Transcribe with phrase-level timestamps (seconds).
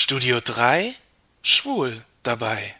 [0.00, 0.94] Studio 3
[1.42, 2.76] Schwul dabei.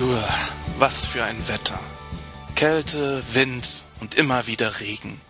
[0.00, 0.48] Uah,
[0.78, 1.78] was für ein Wetter.
[2.56, 5.20] Kälte, Wind und immer wieder Regen.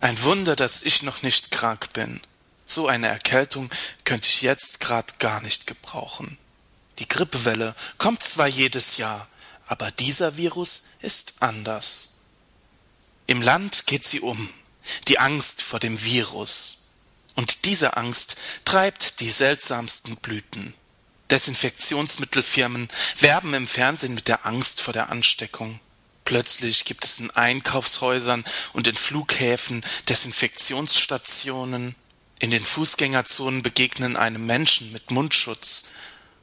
[0.00, 2.18] Ein Wunder, dass ich noch nicht krank bin.
[2.64, 3.68] So eine Erkältung
[4.04, 6.38] könnte ich jetzt grad gar nicht gebrauchen.
[6.98, 9.28] Die Grippewelle kommt zwar jedes Jahr,
[9.70, 12.22] aber dieser Virus ist anders.
[13.28, 14.48] Im Land geht sie um,
[15.06, 16.88] die Angst vor dem Virus.
[17.36, 20.74] Und diese Angst treibt die seltsamsten Blüten.
[21.30, 22.88] Desinfektionsmittelfirmen
[23.20, 25.78] werben im Fernsehen mit der Angst vor der Ansteckung.
[26.24, 31.94] Plötzlich gibt es in Einkaufshäusern und in Flughäfen Desinfektionsstationen.
[32.40, 35.84] In den Fußgängerzonen begegnen einem Menschen mit Mundschutz.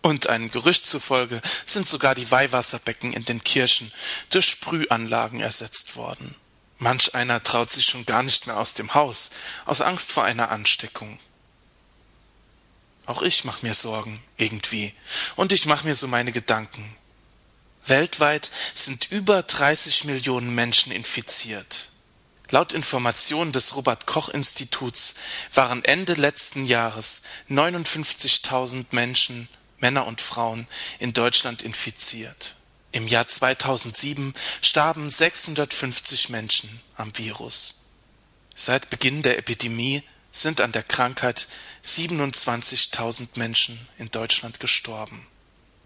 [0.08, 3.92] Und einem Gerücht zufolge sind sogar die Weihwasserbecken in den Kirchen
[4.30, 6.34] durch Sprühanlagen ersetzt worden.
[6.78, 9.32] Manch einer traut sich schon gar nicht mehr aus dem Haus,
[9.66, 11.20] aus Angst vor einer Ansteckung.
[13.06, 14.94] Auch ich mach mir Sorgen, irgendwie.
[15.36, 16.96] Und ich mach mir so meine Gedanken.
[17.86, 21.90] Weltweit sind über 30 Millionen Menschen infiziert.
[22.50, 25.16] Laut Informationen des Robert Koch Instituts
[25.54, 30.68] waren Ende letzten Jahres 59.000 Menschen, Männer und Frauen,
[31.00, 32.56] in Deutschland infiziert.
[32.92, 37.92] Im Jahr 2007 starben 650 Menschen am Virus.
[38.56, 41.48] Seit Beginn der Epidemie sind an der Krankheit
[41.84, 45.28] 27.000 Menschen in Deutschland gestorben.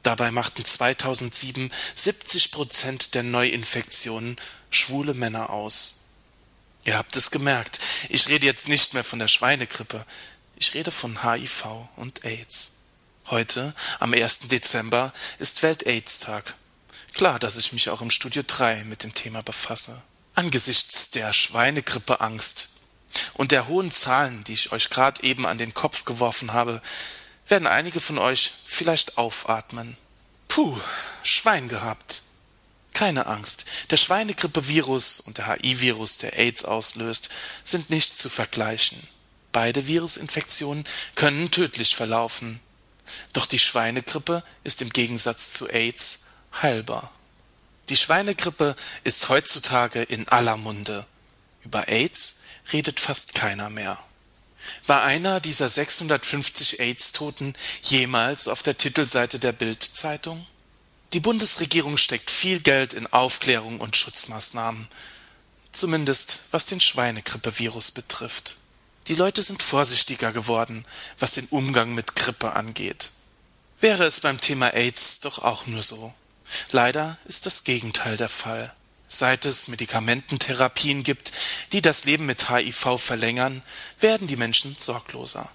[0.03, 4.37] Dabei machten 2007 70 Prozent der Neuinfektionen
[4.69, 6.05] schwule Männer aus.
[6.85, 10.05] Ihr habt es gemerkt, ich rede jetzt nicht mehr von der Schweinegrippe,
[10.55, 12.80] ich rede von HIV und AIDS.
[13.31, 14.49] Heute, am 1.
[14.49, 16.53] Dezember, ist Welt-AIDS-Tag.
[17.13, 20.01] Klar, dass ich mich auch im Studio 3 mit dem Thema befasse.
[20.35, 22.71] Angesichts der Schweinegrippe-Angst
[23.35, 26.81] und der hohen Zahlen, die ich euch gerade eben an den Kopf geworfen habe,
[27.47, 29.95] werden einige von euch vielleicht aufatmen.
[30.49, 30.77] Puh,
[31.23, 32.23] Schwein gehabt.
[32.93, 37.29] Keine Angst, der Schweinegrippe-Virus und der HIV-Virus, der AIDS auslöst,
[37.63, 39.01] sind nicht zu vergleichen.
[39.53, 40.83] Beide Virusinfektionen
[41.15, 42.59] können tödlich verlaufen.
[43.33, 46.25] Doch die Schweinegrippe ist im Gegensatz zu AIDS
[46.61, 47.11] heilbar.
[47.89, 51.05] Die Schweinegrippe ist heutzutage in aller Munde.
[51.63, 52.37] Über AIDS
[52.71, 53.97] redet fast keiner mehr.
[54.85, 60.45] War einer dieser 650 AIDS-Toten jemals auf der Titelseite der Bild-Zeitung?
[61.13, 64.87] Die Bundesregierung steckt viel Geld in Aufklärung und Schutzmaßnahmen,
[65.71, 68.57] zumindest was den Schweinegrippevirus betrifft.
[69.07, 70.85] Die Leute sind vorsichtiger geworden,
[71.19, 73.11] was den Umgang mit Grippe angeht.
[73.79, 76.13] Wäre es beim Thema AIDS doch auch nur so.
[76.71, 78.73] Leider ist das Gegenteil der Fall.
[79.07, 81.31] Seit es Medikamententherapien gibt,
[81.73, 83.61] die das Leben mit HIV verlängern,
[83.99, 85.49] werden die Menschen sorgloser.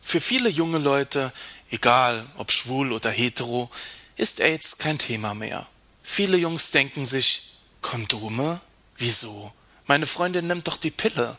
[0.00, 1.32] Für viele junge Leute,
[1.70, 3.70] egal ob schwul oder hetero,
[4.16, 5.66] ist AIDS kein Thema mehr.
[6.02, 8.60] Viele Jungs denken sich, Kondome?
[8.96, 9.52] Wieso?
[9.86, 11.36] Meine Freundin nimmt doch die Pille.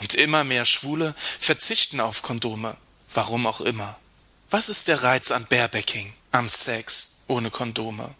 [0.00, 2.76] Und immer mehr Schwule verzichten auf Kondome.
[3.12, 3.98] Warum auch immer.
[4.50, 8.14] Was ist der Reiz an Barebacking, am Sex ohne Kondome?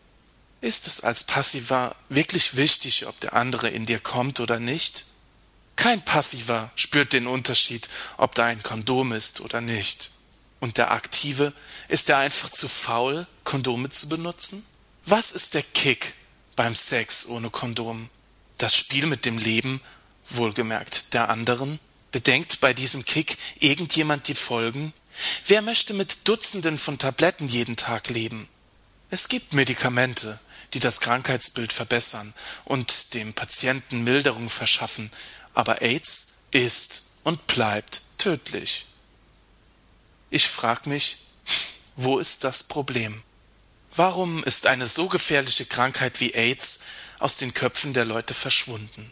[0.60, 5.04] Ist es als Passiver wirklich wichtig, ob der andere in dir kommt oder nicht?
[5.76, 10.10] Kein Passiver spürt den Unterschied, ob da ein Kondom ist oder nicht.
[10.58, 11.52] Und der Aktive,
[11.86, 14.66] ist er einfach zu faul, Kondome zu benutzen?
[15.06, 16.14] Was ist der Kick
[16.56, 18.10] beim Sex ohne Kondom?
[18.58, 19.80] Das Spiel mit dem Leben,
[20.30, 21.78] wohlgemerkt der anderen?
[22.10, 24.92] Bedenkt bei diesem Kick irgendjemand die Folgen?
[25.46, 28.48] Wer möchte mit Dutzenden von Tabletten jeden Tag leben?
[29.10, 30.38] Es gibt Medikamente,
[30.74, 32.34] die das Krankheitsbild verbessern
[32.64, 35.10] und dem Patienten Milderung verschaffen,
[35.54, 38.86] aber AIDS ist und bleibt tödlich.
[40.30, 41.18] Ich frag mich,
[41.96, 43.22] wo ist das Problem?
[43.96, 46.80] Warum ist eine so gefährliche Krankheit wie AIDS
[47.18, 49.10] aus den Köpfen der Leute verschwunden?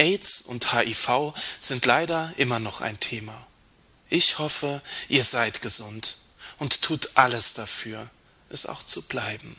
[0.00, 3.46] AIDS und HIV sind leider immer noch ein Thema.
[4.08, 6.16] Ich hoffe, ihr seid gesund
[6.58, 8.08] und tut alles dafür,
[8.48, 9.56] es auch zu bleiben.